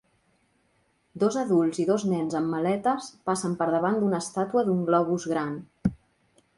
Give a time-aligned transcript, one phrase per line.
[1.23, 5.59] Dos adults i dos nens amb maletes passen per davant d"una estàtua d"un globus gran.